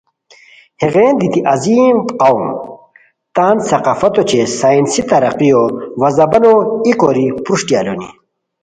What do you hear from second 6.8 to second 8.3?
ای کوری پروشٹی الونی